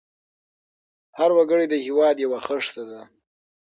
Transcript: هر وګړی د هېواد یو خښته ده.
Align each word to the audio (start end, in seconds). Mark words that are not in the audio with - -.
هر 1.17 1.29
وګړی 1.37 1.65
د 1.69 1.75
هېواد 1.85 2.15
یو 2.23 2.31
خښته 2.45 2.83
ده. 2.91 3.01